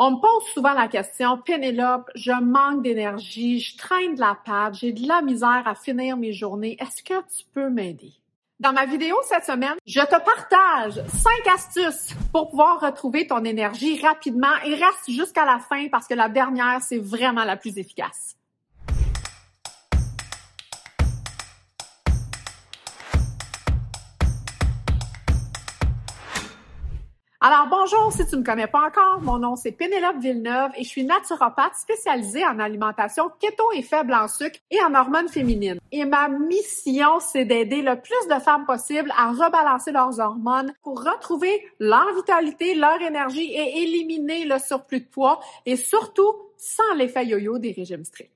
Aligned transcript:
On 0.00 0.12
me 0.12 0.20
pose 0.20 0.44
souvent 0.54 0.74
la 0.74 0.86
question, 0.86 1.38
Pénélope, 1.38 2.08
je 2.14 2.30
manque 2.30 2.84
d'énergie, 2.84 3.58
je 3.58 3.76
traîne 3.76 4.14
de 4.14 4.20
la 4.20 4.38
patte, 4.44 4.74
j'ai 4.74 4.92
de 4.92 5.08
la 5.08 5.22
misère 5.22 5.64
à 5.66 5.74
finir 5.74 6.16
mes 6.16 6.32
journées. 6.32 6.76
Est-ce 6.78 7.02
que 7.02 7.14
tu 7.14 7.44
peux 7.52 7.68
m'aider? 7.68 8.12
Dans 8.60 8.72
ma 8.72 8.86
vidéo 8.86 9.16
cette 9.24 9.44
semaine, 9.44 9.74
je 9.84 10.00
te 10.00 10.06
partage 10.10 11.04
cinq 11.08 11.52
astuces 11.52 12.14
pour 12.30 12.50
pouvoir 12.50 12.80
retrouver 12.80 13.26
ton 13.26 13.44
énergie 13.44 14.00
rapidement 14.00 14.54
et 14.64 14.76
reste 14.76 15.08
jusqu'à 15.10 15.44
la 15.44 15.58
fin 15.58 15.88
parce 15.88 16.06
que 16.06 16.14
la 16.14 16.28
dernière, 16.28 16.80
c'est 16.80 16.98
vraiment 16.98 17.42
la 17.42 17.56
plus 17.56 17.76
efficace. 17.76 18.37
Alors 27.40 27.68
bonjour, 27.70 28.12
si 28.12 28.26
tu 28.26 28.34
ne 28.34 28.40
me 28.40 28.44
connais 28.44 28.66
pas 28.66 28.84
encore, 28.84 29.20
mon 29.22 29.38
nom 29.38 29.54
c'est 29.54 29.70
Pénélope 29.70 30.18
Villeneuve 30.18 30.72
et 30.76 30.82
je 30.82 30.88
suis 30.88 31.04
naturopathe 31.04 31.76
spécialisée 31.76 32.44
en 32.44 32.58
alimentation 32.58 33.30
keto 33.38 33.62
et 33.76 33.82
faible 33.82 34.12
en 34.12 34.26
sucre 34.26 34.58
et 34.72 34.82
en 34.82 34.92
hormones 34.92 35.28
féminines. 35.28 35.78
Et 35.92 36.04
ma 36.04 36.28
mission, 36.28 37.20
c'est 37.20 37.44
d'aider 37.44 37.80
le 37.80 37.94
plus 37.94 38.26
de 38.28 38.40
femmes 38.40 38.66
possible 38.66 39.12
à 39.16 39.30
rebalancer 39.30 39.92
leurs 39.92 40.18
hormones 40.18 40.72
pour 40.82 41.00
retrouver 41.00 41.64
leur 41.78 42.12
vitalité, 42.12 42.74
leur 42.74 43.00
énergie 43.00 43.52
et 43.52 43.82
éliminer 43.82 44.44
le 44.44 44.58
surplus 44.58 45.02
de 45.02 45.06
poids 45.06 45.38
et 45.64 45.76
surtout 45.76 46.34
sans 46.56 46.92
l'effet 46.96 47.24
yo-yo 47.24 47.58
des 47.58 47.70
régimes 47.70 48.04
stricts. 48.04 48.32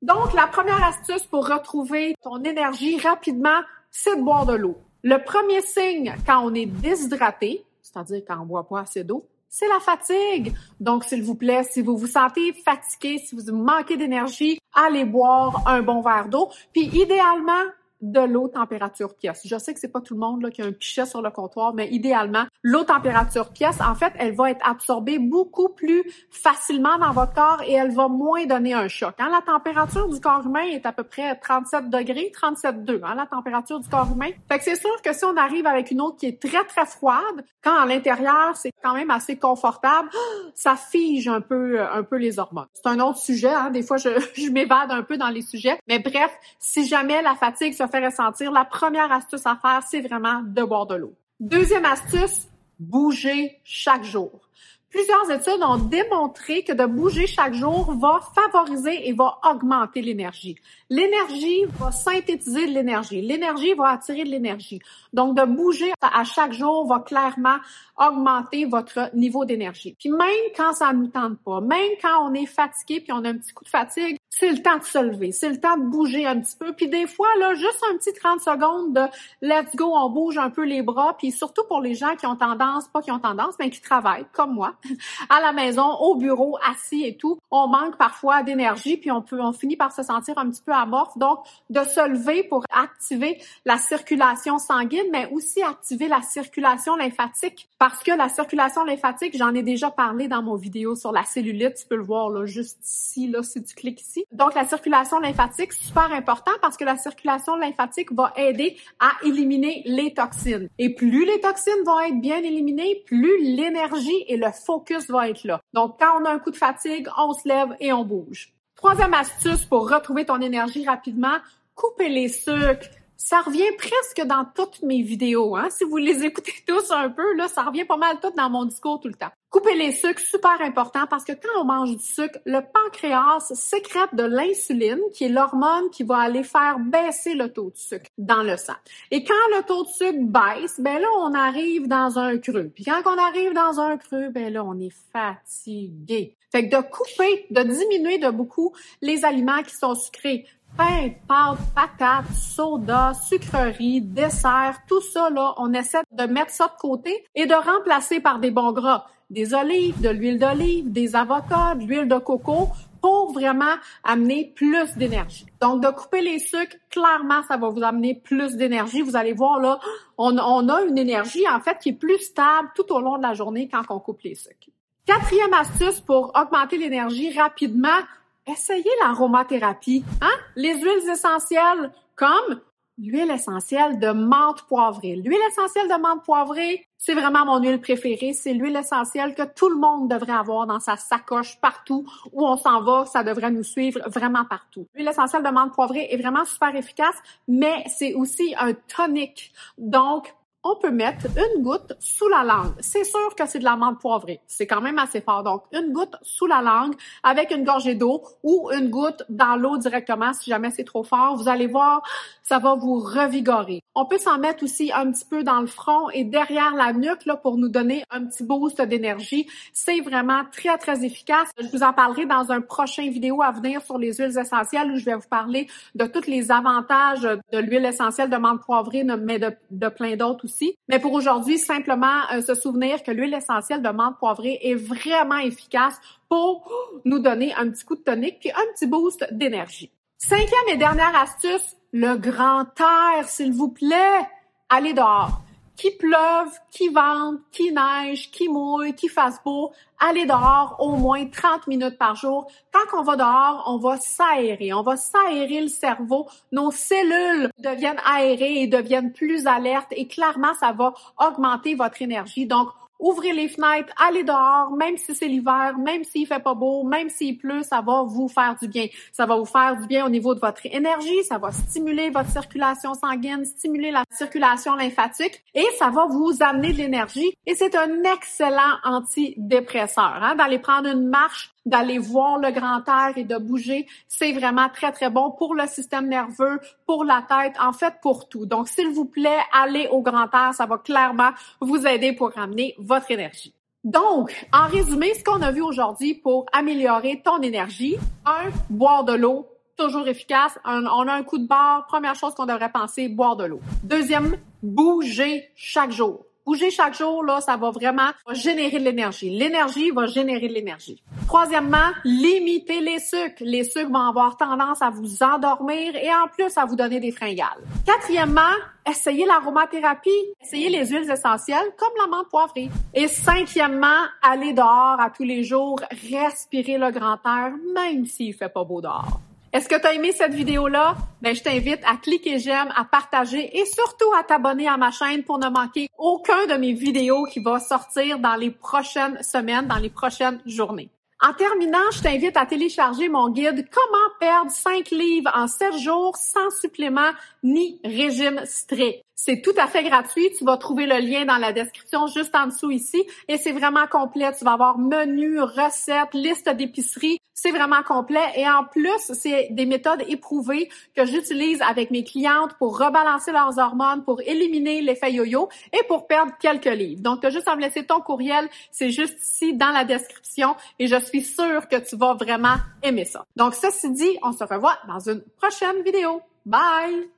Donc 0.00 0.32
la 0.32 0.46
première 0.46 0.82
astuce 0.82 1.26
pour 1.26 1.46
retrouver 1.46 2.16
ton 2.22 2.42
énergie 2.42 2.98
rapidement, 2.98 3.60
c'est 3.90 4.16
de 4.16 4.22
boire 4.22 4.46
de 4.46 4.54
l'eau. 4.54 4.78
Le 5.02 5.22
premier 5.22 5.60
signe 5.60 6.16
quand 6.26 6.40
on 6.42 6.54
est 6.54 6.64
déshydraté, 6.64 7.65
c'est-à-dire 7.96 8.22
quand 8.26 8.40
on 8.42 8.46
boit 8.46 8.68
pas 8.68 8.80
assez 8.80 9.04
d'eau, 9.04 9.26
c'est 9.48 9.68
la 9.68 9.80
fatigue. 9.80 10.52
Donc, 10.80 11.04
s'il 11.04 11.22
vous 11.22 11.34
plaît, 11.34 11.62
si 11.70 11.80
vous 11.80 11.96
vous 11.96 12.06
sentez 12.06 12.52
fatigué, 12.52 13.18
si 13.18 13.34
vous 13.34 13.52
manquez 13.52 13.96
d'énergie, 13.96 14.58
allez 14.74 15.04
boire 15.04 15.62
un 15.66 15.82
bon 15.82 16.02
verre 16.02 16.28
d'eau. 16.28 16.50
Puis, 16.72 16.86
idéalement, 16.92 17.64
de 18.00 18.20
l'eau 18.20 18.48
température 18.48 19.14
pièce. 19.14 19.42
Je 19.44 19.58
sais 19.58 19.72
que 19.72 19.80
c'est 19.80 19.92
pas 19.92 20.00
tout 20.00 20.14
le 20.14 20.20
monde 20.20 20.42
là, 20.42 20.50
qui 20.50 20.62
a 20.62 20.66
un 20.66 20.72
pichet 20.72 21.06
sur 21.06 21.22
le 21.22 21.30
comptoir, 21.30 21.74
mais 21.74 21.88
idéalement, 21.90 22.44
l'eau 22.62 22.84
température 22.84 23.50
pièce, 23.50 23.80
en 23.80 23.94
fait, 23.94 24.12
elle 24.18 24.34
va 24.34 24.50
être 24.50 24.66
absorbée 24.68 25.18
beaucoup 25.18 25.68
plus 25.68 26.04
facilement 26.30 26.98
dans 26.98 27.12
votre 27.12 27.32
corps 27.32 27.62
et 27.66 27.72
elle 27.72 27.92
va 27.92 28.08
moins 28.08 28.44
donner 28.46 28.74
un 28.74 28.88
choc. 28.88 29.14
Hein? 29.18 29.28
La 29.30 29.40
température 29.40 30.08
du 30.08 30.20
corps 30.20 30.46
humain 30.46 30.64
est 30.70 30.84
à 30.84 30.92
peu 30.92 31.04
près 31.04 31.36
37 31.36 31.90
degrés, 31.90 32.32
37,2, 32.34 33.00
hein, 33.02 33.14
la 33.14 33.26
température 33.26 33.80
du 33.80 33.88
corps 33.88 34.10
humain. 34.12 34.30
Fait 34.48 34.58
que 34.58 34.64
c'est 34.64 34.76
sûr 34.76 35.02
que 35.02 35.14
si 35.14 35.24
on 35.24 35.36
arrive 35.36 35.66
avec 35.66 35.90
une 35.90 36.00
eau 36.00 36.12
qui 36.12 36.26
est 36.26 36.40
très, 36.40 36.64
très 36.64 36.86
froide, 36.86 37.44
quand 37.62 37.76
à 37.76 37.86
l'intérieur, 37.86 38.56
c'est 38.56 38.72
quand 38.82 38.94
même 38.94 39.10
assez 39.10 39.36
confortable, 39.36 40.10
ça 40.54 40.76
fige 40.76 41.28
un 41.28 41.40
peu, 41.40 41.80
un 41.80 42.02
peu 42.02 42.16
les 42.16 42.38
hormones. 42.38 42.66
C'est 42.74 42.88
un 42.88 43.00
autre 43.00 43.18
sujet, 43.18 43.52
hein? 43.52 43.70
des 43.70 43.82
fois, 43.82 43.96
je, 43.96 44.10
je 44.34 44.50
m'évade 44.50 44.90
un 44.90 45.02
peu 45.02 45.16
dans 45.16 45.28
les 45.28 45.42
sujets, 45.42 45.78
mais 45.88 45.98
bref, 45.98 46.30
si 46.58 46.86
jamais 46.86 47.22
la 47.22 47.34
fatigue 47.34 47.72
se 47.72 47.85
fait 47.88 48.04
ressentir, 48.04 48.52
la 48.52 48.64
première 48.64 49.10
astuce 49.12 49.46
à 49.46 49.56
faire, 49.56 49.82
c'est 49.86 50.00
vraiment 50.00 50.42
de 50.42 50.62
boire 50.62 50.86
de 50.86 50.94
l'eau. 50.94 51.14
Deuxième 51.40 51.84
astuce, 51.84 52.48
bouger 52.78 53.60
chaque 53.64 54.04
jour. 54.04 54.45
Plusieurs 54.90 55.30
études 55.30 55.62
ont 55.62 55.78
démontré 55.78 56.62
que 56.62 56.72
de 56.72 56.86
bouger 56.86 57.26
chaque 57.26 57.54
jour 57.54 57.92
va 57.98 58.20
favoriser 58.34 59.08
et 59.08 59.12
va 59.12 59.38
augmenter 59.50 60.00
l'énergie. 60.00 60.56
L'énergie 60.88 61.64
va 61.78 61.90
synthétiser 61.90 62.68
de 62.68 62.72
l'énergie. 62.72 63.20
L'énergie 63.20 63.74
va 63.74 63.90
attirer 63.90 64.22
de 64.22 64.30
l'énergie. 64.30 64.80
Donc, 65.12 65.36
de 65.36 65.44
bouger 65.44 65.92
à 66.00 66.22
chaque 66.22 66.52
jour 66.52 66.86
va 66.86 67.00
clairement 67.00 67.56
augmenter 67.98 68.64
votre 68.64 69.10
niveau 69.14 69.44
d'énergie. 69.44 69.96
Puis 69.98 70.10
même 70.10 70.28
quand 70.56 70.72
ça 70.72 70.92
nous 70.92 71.08
tente 71.08 71.38
pas, 71.40 71.60
même 71.60 71.92
quand 72.00 72.28
on 72.28 72.34
est 72.34 72.46
fatigué 72.46 73.00
puis 73.00 73.12
on 73.12 73.24
a 73.24 73.30
un 73.30 73.38
petit 73.38 73.52
coup 73.52 73.64
de 73.64 73.68
fatigue, 73.68 74.18
c'est 74.38 74.50
le 74.50 74.62
temps 74.62 74.76
de 74.76 74.84
se 74.84 74.98
lever, 74.98 75.32
c'est 75.32 75.48
le 75.48 75.58
temps 75.58 75.78
de 75.78 75.84
bouger 75.84 76.26
un 76.26 76.38
petit 76.40 76.56
peu. 76.56 76.74
Puis 76.74 76.88
des 76.88 77.06
fois, 77.06 77.28
là, 77.38 77.54
juste 77.54 77.82
un 77.90 77.96
petit 77.96 78.12
30 78.12 78.40
secondes 78.40 78.92
de 78.92 79.00
let's 79.40 79.74
go, 79.74 79.92
on 79.94 80.10
bouge 80.10 80.36
un 80.36 80.50
peu 80.50 80.64
les 80.64 80.82
bras. 80.82 81.16
Puis 81.16 81.32
surtout 81.32 81.62
pour 81.66 81.80
les 81.80 81.94
gens 81.94 82.14
qui 82.16 82.26
ont 82.26 82.36
tendance, 82.36 82.86
pas 82.88 83.00
qui 83.00 83.10
ont 83.10 83.18
tendance, 83.18 83.54
mais 83.58 83.70
qui 83.70 83.80
travaillent, 83.80 84.26
comme 84.32 84.52
moi, 84.52 84.74
à 85.28 85.40
la 85.40 85.52
maison, 85.52 85.86
au 86.00 86.16
bureau, 86.16 86.58
assis 86.64 87.04
et 87.04 87.16
tout, 87.16 87.38
on 87.50 87.68
manque 87.68 87.96
parfois 87.96 88.42
d'énergie, 88.42 88.96
puis 88.96 89.10
on 89.10 89.22
peut, 89.22 89.40
on 89.40 89.52
finit 89.52 89.76
par 89.76 89.92
se 89.92 90.02
sentir 90.02 90.38
un 90.38 90.50
petit 90.50 90.62
peu 90.62 90.72
amorphe. 90.72 91.16
Donc, 91.18 91.40
de 91.70 91.80
se 91.84 92.08
lever 92.08 92.44
pour 92.44 92.64
activer 92.70 93.40
la 93.64 93.78
circulation 93.78 94.58
sanguine, 94.58 95.06
mais 95.12 95.28
aussi 95.32 95.62
activer 95.62 96.08
la 96.08 96.22
circulation 96.22 96.96
lymphatique. 96.96 97.68
Parce 97.78 98.02
que 98.02 98.12
la 98.12 98.28
circulation 98.28 98.84
lymphatique, 98.84 99.36
j'en 99.36 99.54
ai 99.54 99.62
déjà 99.62 99.90
parlé 99.90 100.28
dans 100.28 100.42
mon 100.42 100.56
vidéo 100.56 100.94
sur 100.94 101.12
la 101.12 101.24
cellulite, 101.24 101.74
tu 101.76 101.86
peux 101.86 101.96
le 101.96 102.04
voir 102.04 102.30
là, 102.30 102.46
juste 102.46 102.78
ici, 102.84 103.28
là, 103.28 103.42
si 103.42 103.62
tu 103.62 103.74
cliques 103.74 104.00
ici. 104.00 104.24
Donc, 104.32 104.54
la 104.54 104.66
circulation 104.66 105.18
lymphatique, 105.20 105.72
super 105.72 106.12
important 106.12 106.52
parce 106.60 106.76
que 106.76 106.84
la 106.84 106.96
circulation 106.96 107.56
lymphatique 107.56 108.12
va 108.12 108.32
aider 108.36 108.76
à 109.00 109.12
éliminer 109.24 109.82
les 109.84 110.14
toxines. 110.14 110.68
Et 110.78 110.94
plus 110.94 111.24
les 111.24 111.40
toxines 111.40 111.84
vont 111.84 112.00
être 112.00 112.20
bien 112.20 112.38
éliminées, 112.38 113.02
plus 113.06 113.42
l'énergie 113.42 114.24
et 114.28 114.36
le 114.36 114.50
focus 114.66 115.08
vont 115.08 115.22
être 115.22 115.44
là. 115.44 115.60
Donc, 115.72 115.96
quand 115.98 116.20
on 116.20 116.24
a 116.24 116.30
un 116.30 116.38
coup 116.38 116.50
de 116.50 116.56
fatigue, 116.56 117.08
on 117.16 117.32
se 117.32 117.48
lève 117.48 117.76
et 117.80 117.92
on 117.92 118.04
bouge. 118.04 118.52
Troisième 118.74 119.14
astuce 119.14 119.64
pour 119.64 119.90
retrouver 119.90 120.26
ton 120.26 120.40
énergie 120.40 120.84
rapidement, 120.84 121.36
couper 121.74 122.08
les 122.08 122.28
sucres. 122.28 122.90
Ça 123.16 123.40
revient 123.40 123.72
presque 123.78 124.26
dans 124.26 124.44
toutes 124.54 124.82
mes 124.82 125.02
vidéos. 125.02 125.56
Hein? 125.56 125.68
Si 125.70 125.84
vous 125.84 125.96
les 125.96 126.24
écoutez 126.24 126.52
tous 126.66 126.90
un 126.90 127.08
peu, 127.08 127.34
là, 127.34 127.48
ça 127.48 127.62
revient 127.62 127.84
pas 127.84 127.96
mal 127.96 128.18
tout 128.20 128.32
dans 128.36 128.50
mon 128.50 128.66
discours 128.66 129.00
tout 129.00 129.08
le 129.08 129.14
temps. 129.14 129.30
Couper 129.48 129.74
les 129.74 129.92
sucres, 129.92 130.20
super 130.20 130.60
important 130.60 131.06
parce 131.08 131.24
que 131.24 131.32
quand 131.32 131.60
on 131.60 131.64
mange 131.64 131.96
du 131.96 132.02
sucre, 132.02 132.38
le 132.44 132.60
pancréas 132.60 133.52
sécrète 133.54 134.14
de 134.14 134.24
l'insuline, 134.24 135.00
qui 135.14 135.24
est 135.24 135.28
l'hormone 135.28 135.88
qui 135.90 136.02
va 136.02 136.18
aller 136.18 136.42
faire 136.42 136.78
baisser 136.78 137.34
le 137.34 137.50
taux 137.52 137.70
de 137.70 137.76
sucre 137.76 138.10
dans 138.18 138.42
le 138.42 138.56
sang. 138.56 138.74
Et 139.10 139.24
quand 139.24 139.34
le 139.56 139.62
taux 139.64 139.84
de 139.84 139.88
sucre 139.88 140.18
baisse, 140.20 140.78
ben 140.78 141.00
là, 141.00 141.08
on 141.20 141.32
arrive 141.32 141.88
dans 141.88 142.18
un 142.18 142.36
creux. 142.36 142.70
Puis 142.74 142.84
quand 142.84 143.00
on 143.06 143.18
arrive 143.18 143.54
dans 143.54 143.80
un 143.80 143.96
creux, 143.96 144.28
ben 144.28 144.52
là, 144.52 144.62
on 144.62 144.78
est 144.78 144.94
fatigué. 145.12 146.36
Fait 146.52 146.68
que 146.68 146.76
de 146.76 146.82
couper, 146.82 147.46
de 147.50 147.62
diminuer 147.62 148.18
de 148.18 148.30
beaucoup 148.30 148.74
les 149.00 149.24
aliments 149.24 149.62
qui 149.62 149.74
sont 149.74 149.94
sucrés 149.94 150.46
pain, 150.76 151.10
pâtes, 151.26 151.58
patates, 151.74 152.32
soda, 152.32 153.12
sucreries, 153.14 154.00
dessert, 154.02 154.78
tout 154.88 155.00
ça, 155.00 155.30
là, 155.30 155.54
on 155.58 155.72
essaie 155.72 156.02
de 156.12 156.24
mettre 156.24 156.50
ça 156.50 156.66
de 156.66 156.80
côté 156.80 157.24
et 157.34 157.46
de 157.46 157.54
remplacer 157.54 158.20
par 158.20 158.38
des 158.38 158.50
bons 158.50 158.72
gras. 158.72 159.06
Des 159.28 159.54
olives, 159.54 160.00
de 160.00 160.08
l'huile 160.08 160.38
d'olive, 160.38 160.92
des 160.92 161.16
avocats, 161.16 161.74
de 161.74 161.84
l'huile 161.84 162.08
de 162.08 162.18
coco 162.18 162.68
pour 163.00 163.32
vraiment 163.32 163.74
amener 164.04 164.52
plus 164.54 164.96
d'énergie. 164.96 165.46
Donc, 165.60 165.82
de 165.82 165.88
couper 165.88 166.20
les 166.20 166.38
sucres, 166.38 166.76
clairement, 166.90 167.42
ça 167.48 167.56
va 167.56 167.68
vous 167.68 167.82
amener 167.82 168.14
plus 168.14 168.54
d'énergie. 168.56 169.02
Vous 169.02 169.16
allez 169.16 169.32
voir, 169.32 169.60
là, 169.60 169.80
on, 170.18 170.38
on 170.38 170.68
a 170.68 170.82
une 170.82 170.98
énergie, 170.98 171.48
en 171.48 171.60
fait, 171.60 171.78
qui 171.78 171.90
est 171.90 171.98
plus 171.98 172.18
stable 172.18 172.68
tout 172.74 172.92
au 172.92 173.00
long 173.00 173.16
de 173.16 173.22
la 173.22 173.34
journée 173.34 173.68
quand 173.68 173.82
on 173.90 173.98
coupe 173.98 174.22
les 174.22 174.34
sucres. 174.34 174.70
Quatrième 175.06 175.54
astuce 175.54 176.00
pour 176.00 176.32
augmenter 176.34 176.78
l'énergie 176.78 177.36
rapidement, 177.38 177.98
essayez 178.46 178.90
l'aromathérapie. 179.00 180.04
Hein? 180.20 180.36
Les 180.56 180.74
huiles 180.74 181.08
essentielles 181.10 181.92
comme 182.14 182.60
l'huile 182.98 183.30
essentielle 183.30 183.98
de 183.98 184.08
menthe 184.08 184.62
poivrée. 184.62 185.16
L'huile 185.16 185.40
essentielle 185.50 185.88
de 185.88 186.00
menthe 186.00 186.24
poivrée, 186.24 186.86
c'est 186.96 187.14
vraiment 187.14 187.44
mon 187.44 187.60
huile 187.60 187.80
préférée. 187.80 188.32
C'est 188.32 188.54
l'huile 188.54 188.76
essentielle 188.76 189.34
que 189.34 189.42
tout 189.42 189.68
le 189.68 189.76
monde 189.76 190.08
devrait 190.10 190.32
avoir 190.32 190.66
dans 190.66 190.80
sa 190.80 190.96
sacoche 190.96 191.60
partout 191.60 192.06
où 192.32 192.46
on 192.46 192.56
s'en 192.56 192.82
va. 192.82 193.04
Ça 193.04 193.22
devrait 193.22 193.50
nous 193.50 193.64
suivre 193.64 194.00
vraiment 194.06 194.44
partout. 194.44 194.86
L'huile 194.94 195.08
essentielle 195.08 195.42
de 195.42 195.50
menthe 195.50 195.74
poivrée 195.74 196.08
est 196.10 196.16
vraiment 196.16 196.44
super 196.44 196.74
efficace, 196.74 197.16
mais 197.48 197.84
c'est 197.86 198.14
aussi 198.14 198.54
un 198.58 198.72
tonique. 198.72 199.52
Donc, 199.76 200.34
on 200.68 200.76
peut 200.76 200.90
mettre 200.90 201.26
une 201.36 201.62
goutte 201.62 201.92
sous 202.00 202.28
la 202.28 202.42
langue. 202.42 202.72
C'est 202.80 203.04
sûr 203.04 203.34
que 203.36 203.46
c'est 203.46 203.60
de 203.60 203.64
la 203.64 203.76
menthe 203.76 204.00
poivrée. 204.00 204.40
C'est 204.46 204.66
quand 204.66 204.80
même 204.80 204.98
assez 204.98 205.20
fort. 205.20 205.44
Donc, 205.44 205.62
une 205.72 205.92
goutte 205.92 206.16
sous 206.22 206.46
la 206.46 206.60
langue 206.60 206.94
avec 207.22 207.52
une 207.52 207.64
gorgée 207.64 207.94
d'eau 207.94 208.22
ou 208.42 208.70
une 208.72 208.90
goutte 208.90 209.22
dans 209.28 209.56
l'eau 209.56 209.78
directement 209.78 210.32
si 210.32 210.50
jamais 210.50 210.70
c'est 210.70 210.84
trop 210.84 211.04
fort. 211.04 211.36
Vous 211.36 211.48
allez 211.48 211.68
voir, 211.68 212.02
ça 212.42 212.58
va 212.58 212.74
vous 212.74 212.98
revigorer. 212.98 213.82
On 213.94 214.06
peut 214.06 214.18
s'en 214.18 214.38
mettre 214.38 214.64
aussi 214.64 214.90
un 214.92 215.10
petit 215.12 215.24
peu 215.24 215.44
dans 215.44 215.60
le 215.60 215.66
front 215.66 216.10
et 216.10 216.24
derrière 216.24 216.74
la 216.74 216.92
nuque 216.92 217.26
là, 217.26 217.36
pour 217.36 217.58
nous 217.58 217.68
donner 217.68 218.02
un 218.10 218.24
petit 218.26 218.42
boost 218.42 218.80
d'énergie. 218.82 219.46
C'est 219.72 220.00
vraiment 220.00 220.42
très, 220.50 220.76
très 220.78 221.04
efficace. 221.04 221.48
Je 221.60 221.68
vous 221.68 221.82
en 221.84 221.92
parlerai 221.92 222.26
dans 222.26 222.50
un 222.50 222.60
prochain 222.60 223.08
vidéo 223.08 223.40
à 223.40 223.52
venir 223.52 223.82
sur 223.82 223.98
les 223.98 224.14
huiles 224.14 224.36
essentielles 224.36 224.90
où 224.90 224.96
je 224.96 225.04
vais 225.04 225.14
vous 225.14 225.28
parler 225.28 225.68
de 225.94 226.06
tous 226.06 226.26
les 226.26 226.50
avantages 226.50 227.22
de 227.22 227.58
l'huile 227.58 227.84
essentielle 227.84 228.30
de 228.30 228.36
menthe 228.36 228.62
poivrée, 228.62 229.04
mais 229.04 229.38
de, 229.38 229.52
de 229.70 229.88
plein 229.88 230.16
d'autres 230.16 230.44
aussi. 230.44 230.55
Mais 230.88 230.98
pour 230.98 231.12
aujourd'hui, 231.12 231.58
simplement 231.58 232.30
euh, 232.32 232.40
se 232.40 232.54
souvenir 232.54 233.02
que 233.02 233.10
l'huile 233.10 233.34
essentielle 233.34 233.82
de 233.82 233.88
menthe 233.88 234.18
poivrée 234.18 234.58
est 234.62 234.74
vraiment 234.74 235.38
efficace 235.38 235.94
pour 236.28 236.70
nous 237.04 237.18
donner 237.18 237.54
un 237.54 237.70
petit 237.70 237.84
coup 237.84 237.96
de 237.96 238.02
tonique 238.02 238.40
puis 238.40 238.50
un 238.50 238.72
petit 238.74 238.86
boost 238.86 239.26
d'énergie. 239.32 239.90
Cinquième 240.18 240.68
et 240.68 240.76
dernière 240.76 241.14
astuce, 241.14 241.76
le 241.92 242.16
grand 242.16 242.66
air, 242.80 243.28
s'il 243.28 243.52
vous 243.52 243.68
plaît. 243.68 244.26
Allez 244.68 244.94
dehors. 244.94 245.45
Qu'il 245.76 245.96
pleuve, 245.96 246.50
qu'il 246.70 246.92
vente, 246.92 247.40
qu'il 247.52 247.74
neige, 247.74 248.30
qu'il 248.30 248.50
mouille, 248.50 248.94
qu'il 248.94 249.10
fasse 249.10 249.42
beau, 249.44 249.72
allez 249.98 250.24
dehors 250.24 250.76
au 250.78 250.96
moins 250.96 251.26
30 251.26 251.66
minutes 251.66 251.98
par 251.98 252.16
jour. 252.16 252.50
Quand 252.72 252.98
on 252.98 253.02
va 253.02 253.16
dehors, 253.16 253.64
on 253.66 253.78
va 253.78 253.98
s'aérer, 253.98 254.72
on 254.72 254.82
va 254.82 254.96
s'aérer 254.96 255.60
le 255.60 255.68
cerveau, 255.68 256.26
nos 256.52 256.70
cellules 256.70 257.50
deviennent 257.58 258.00
aérées 258.04 258.62
et 258.62 258.66
deviennent 258.66 259.12
plus 259.12 259.46
alertes 259.46 259.92
et 259.92 260.06
clairement, 260.06 260.54
ça 260.58 260.72
va 260.72 260.94
augmenter 261.18 261.74
votre 261.74 262.00
énergie. 262.02 262.46
Donc, 262.46 262.68
Ouvrez 262.98 263.32
les 263.32 263.48
fenêtres, 263.48 263.92
allez 264.08 264.24
dehors, 264.24 264.72
même 264.76 264.96
si 264.96 265.14
c'est 265.14 265.28
l'hiver, 265.28 265.76
même 265.78 266.04
s'il 266.04 266.26
fait 266.26 266.42
pas 266.42 266.54
beau, 266.54 266.82
même 266.82 267.10
s'il 267.10 267.36
pleut, 267.36 267.62
ça 267.62 267.80
va 267.80 268.02
vous 268.02 268.28
faire 268.28 268.56
du 268.60 268.68
bien. 268.68 268.86
Ça 269.12 269.26
va 269.26 269.36
vous 269.36 269.44
faire 269.44 269.76
du 269.76 269.86
bien 269.86 270.06
au 270.06 270.08
niveau 270.08 270.34
de 270.34 270.40
votre 270.40 270.64
énergie, 270.64 271.22
ça 271.24 271.38
va 271.38 271.52
stimuler 271.52 272.10
votre 272.10 272.30
circulation 272.30 272.94
sanguine, 272.94 273.44
stimuler 273.44 273.90
la 273.90 274.04
circulation 274.10 274.74
lymphatique 274.74 275.42
et 275.54 275.66
ça 275.78 275.90
va 275.90 276.06
vous 276.06 276.32
amener 276.40 276.72
de 276.72 276.78
l'énergie. 276.78 277.36
Et 277.44 277.54
c'est 277.54 277.74
un 277.74 278.02
excellent 278.14 278.76
antidépresseur. 278.84 280.18
Hein? 280.22 280.34
D'aller 280.36 280.58
prendre 280.58 280.88
une 280.88 281.08
marche, 281.08 281.52
d'aller 281.66 281.98
voir 281.98 282.38
le 282.38 282.50
grand 282.52 282.82
air 282.88 283.12
et 283.16 283.24
de 283.24 283.36
bouger, 283.36 283.86
c'est 284.08 284.32
vraiment 284.32 284.68
très, 284.68 284.92
très 284.92 285.10
bon 285.10 285.32
pour 285.32 285.54
le 285.54 285.66
système 285.66 286.08
nerveux, 286.08 286.60
pour 286.86 287.04
la 287.04 287.22
tête, 287.28 287.54
en 287.60 287.72
fait, 287.72 287.94
pour 288.00 288.28
tout. 288.28 288.46
Donc, 288.46 288.68
s'il 288.68 288.88
vous 288.88 289.04
plaît, 289.04 289.40
allez 289.52 289.88
au 289.90 290.00
grand 290.00 290.32
air, 290.32 290.54
ça 290.54 290.66
va 290.66 290.78
clairement 290.78 291.30
vous 291.60 291.86
aider 291.86 292.12
pour 292.12 292.30
ramener 292.30 292.74
votre 292.86 293.10
énergie. 293.10 293.54
Donc, 293.84 294.48
en 294.52 294.66
résumé, 294.66 295.14
ce 295.14 295.22
qu'on 295.22 295.42
a 295.42 295.52
vu 295.52 295.62
aujourd'hui 295.62 296.14
pour 296.14 296.46
améliorer 296.52 297.22
ton 297.24 297.40
énergie, 297.40 297.96
un, 298.24 298.50
boire 298.68 299.04
de 299.04 299.12
l'eau, 299.12 299.48
toujours 299.76 300.08
efficace. 300.08 300.58
on 300.64 301.06
a 301.08 301.12
un 301.12 301.22
coup 301.22 301.38
de 301.38 301.46
barre, 301.46 301.86
première 301.86 302.14
chose 302.14 302.34
qu'on 302.34 302.46
devrait 302.46 302.72
penser, 302.72 303.08
boire 303.08 303.36
de 303.36 303.44
l'eau. 303.44 303.60
Deuxième, 303.84 304.38
bouger 304.62 305.50
chaque 305.54 305.92
jour. 305.92 306.24
Bouger 306.46 306.70
chaque 306.70 306.94
jour, 306.94 307.24
là, 307.24 307.40
ça 307.40 307.56
va 307.56 307.72
vraiment 307.72 308.10
générer 308.30 308.78
de 308.78 308.84
l'énergie. 308.84 309.30
L'énergie 309.30 309.90
va 309.90 310.06
générer 310.06 310.46
de 310.46 310.54
l'énergie. 310.54 311.02
Troisièmement, 311.26 311.90
limiter 312.04 312.80
les 312.80 313.00
sucres. 313.00 313.40
Les 313.40 313.64
sucres 313.64 313.90
vont 313.90 314.08
avoir 314.08 314.36
tendance 314.36 314.80
à 314.80 314.90
vous 314.90 315.24
endormir 315.24 315.96
et 315.96 316.08
en 316.08 316.28
plus 316.28 316.56
à 316.56 316.64
vous 316.64 316.76
donner 316.76 317.00
des 317.00 317.10
fringales. 317.10 317.64
Quatrièmement, 317.84 318.54
essayez 318.88 319.26
l'aromathérapie, 319.26 320.10
essayez 320.40 320.70
les 320.70 320.86
huiles 320.86 321.10
essentielles 321.10 321.72
comme 321.76 321.92
la 321.98 322.06
menthe 322.06 322.28
poivrée. 322.28 322.70
Et 322.94 323.08
cinquièmement, 323.08 324.04
allez 324.22 324.52
dehors 324.52 325.00
à 325.00 325.10
tous 325.10 325.24
les 325.24 325.42
jours, 325.42 325.80
respirez 326.12 326.78
le 326.78 326.92
grand 326.92 327.18
air, 327.24 327.54
même 327.74 328.06
s'il 328.06 328.34
fait 328.34 328.48
pas 328.48 328.62
beau 328.62 328.80
dehors. 328.80 329.20
Est-ce 329.56 329.70
que 329.70 329.80
tu 329.80 329.86
as 329.86 329.94
aimé 329.94 330.12
cette 330.12 330.34
vidéo-là? 330.34 330.98
Ben, 331.22 331.34
je 331.34 331.42
t'invite 331.42 331.80
à 331.86 331.96
cliquer 331.96 332.38
j'aime, 332.38 332.68
à 332.76 332.84
partager 332.84 333.58
et 333.58 333.64
surtout 333.64 334.12
à 334.14 334.22
t'abonner 334.22 334.68
à 334.68 334.76
ma 334.76 334.90
chaîne 334.90 335.22
pour 335.22 335.38
ne 335.38 335.48
manquer 335.48 335.88
aucun 335.96 336.44
de 336.46 336.56
mes 336.56 336.74
vidéos 336.74 337.24
qui 337.24 337.40
va 337.40 337.58
sortir 337.58 338.18
dans 338.18 338.34
les 338.34 338.50
prochaines 338.50 339.22
semaines, 339.22 339.66
dans 339.66 339.78
les 339.78 339.88
prochaines 339.88 340.42
journées. 340.44 340.90
En 341.22 341.32
terminant, 341.32 341.90
je 341.90 342.02
t'invite 342.02 342.36
à 342.36 342.44
télécharger 342.44 343.08
mon 343.08 343.30
guide 343.30 343.66
Comment 343.72 344.10
perdre 344.20 344.50
5 344.50 344.90
livres 344.90 345.30
en 345.34 345.48
7 345.48 345.78
jours 345.78 346.14
sans 346.18 346.50
supplément 346.60 347.12
ni 347.42 347.80
régime 347.82 348.42
strict. 348.44 349.05
C'est 349.18 349.40
tout 349.40 349.54
à 349.56 349.66
fait 349.66 349.82
gratuit. 349.82 350.28
Tu 350.36 350.44
vas 350.44 350.58
trouver 350.58 350.84
le 350.86 350.98
lien 350.98 351.24
dans 351.24 351.38
la 351.38 351.52
description 351.52 352.06
juste 352.06 352.36
en 352.36 352.48
dessous 352.48 352.70
ici 352.70 353.02
et 353.28 353.38
c'est 353.38 353.52
vraiment 353.52 353.86
complet. 353.86 354.30
Tu 354.38 354.44
vas 354.44 354.52
avoir 354.52 354.78
menu, 354.78 355.40
recettes, 355.40 356.12
liste 356.12 356.50
d'épicerie. 356.50 357.18
C'est 357.32 357.50
vraiment 357.50 357.82
complet 357.82 358.24
et 358.36 358.46
en 358.46 358.64
plus, 358.64 359.12
c'est 359.14 359.48
des 359.50 359.64
méthodes 359.64 360.04
éprouvées 360.06 360.68
que 360.94 361.06
j'utilise 361.06 361.60
avec 361.62 361.90
mes 361.90 362.04
clientes 362.04 362.52
pour 362.58 362.78
rebalancer 362.78 363.32
leurs 363.32 363.58
hormones, 363.58 364.04
pour 364.04 364.20
éliminer 364.20 364.82
l'effet 364.82 365.12
yo-yo 365.12 365.48
et 365.72 365.82
pour 365.88 366.06
perdre 366.06 366.32
quelques 366.38 366.66
livres. 366.66 367.00
Donc, 367.02 367.20
tu 367.20 367.26
as 367.26 367.30
juste 367.30 367.48
à 367.48 367.56
me 367.56 367.62
laisser 367.62 367.84
ton 367.84 368.00
courriel. 368.00 368.48
C'est 368.70 368.90
juste 368.90 369.18
ici 369.22 369.54
dans 369.54 369.70
la 369.70 369.84
description 369.84 370.56
et 370.78 370.88
je 370.88 371.00
suis 371.00 371.22
sûre 371.22 371.68
que 371.68 371.76
tu 371.76 371.96
vas 371.96 372.14
vraiment 372.14 372.56
aimer 372.82 373.06
ça. 373.06 373.24
Donc, 373.34 373.54
ceci 373.54 373.90
dit, 373.92 374.18
on 374.22 374.32
se 374.32 374.44
revoit 374.44 374.78
dans 374.86 375.00
une 375.00 375.22
prochaine 375.40 375.82
vidéo. 375.82 376.20
Bye! 376.44 377.15